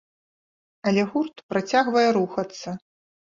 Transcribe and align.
Але 0.91 1.03
гурт 1.11 1.35
працягвае 1.53 2.05
рухацца. 2.19 2.69